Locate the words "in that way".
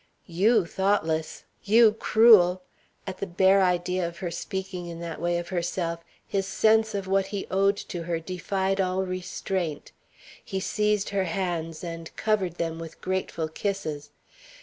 4.87-5.37